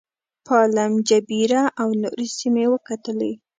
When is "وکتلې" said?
2.69-3.31